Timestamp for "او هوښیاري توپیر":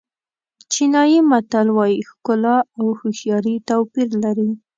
2.77-4.09